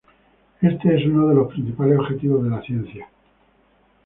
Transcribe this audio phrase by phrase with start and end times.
[0.61, 3.07] Este es uno de los principales objetivos de la ciencia.